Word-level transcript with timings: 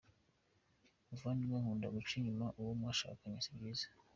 muvandimwe 1.07 1.57
nkunda 1.61 1.87
guca 1.95 2.13
inyuma 2.19 2.45
uwo 2.59 2.71
mwashakanye 2.79 3.37
sibyiza. 3.45 3.87